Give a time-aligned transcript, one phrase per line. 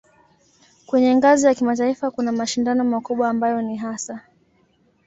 [0.85, 4.21] Kwenye ngazi ya kimataifa kuna mashindano makubwa ambayo ni hasa